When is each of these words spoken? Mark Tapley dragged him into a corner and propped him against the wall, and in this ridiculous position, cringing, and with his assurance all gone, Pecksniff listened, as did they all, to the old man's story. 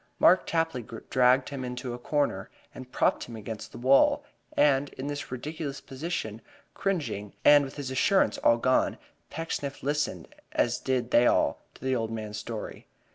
Mark 0.17 0.47
Tapley 0.47 0.81
dragged 1.11 1.49
him 1.49 1.63
into 1.63 1.93
a 1.93 1.99
corner 1.99 2.49
and 2.73 2.91
propped 2.91 3.25
him 3.25 3.35
against 3.35 3.71
the 3.71 3.77
wall, 3.77 4.23
and 4.57 4.89
in 4.93 5.05
this 5.05 5.29
ridiculous 5.31 5.79
position, 5.79 6.41
cringing, 6.73 7.35
and 7.45 7.63
with 7.63 7.75
his 7.75 7.91
assurance 7.91 8.39
all 8.39 8.57
gone, 8.57 8.97
Pecksniff 9.29 9.83
listened, 9.83 10.33
as 10.53 10.79
did 10.79 11.11
they 11.11 11.27
all, 11.27 11.61
to 11.75 11.85
the 11.85 11.95
old 11.95 12.09
man's 12.09 12.39
story. 12.39 12.87